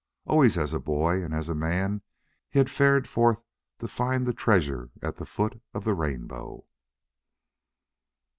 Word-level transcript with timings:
Always 0.25 0.57
as 0.57 0.73
a 0.73 0.79
boy 0.79 1.23
and 1.23 1.31
as 1.31 1.47
a 1.47 1.53
man 1.53 2.01
he 2.49 2.57
had 2.57 2.71
fared 2.71 3.07
forth 3.07 3.43
to 3.77 3.87
find 3.87 4.25
the 4.25 4.33
treasure 4.33 4.89
at 4.99 5.17
the 5.17 5.27
foot 5.27 5.61
of 5.75 5.83
the 5.83 5.93
rainbow. 5.93 6.65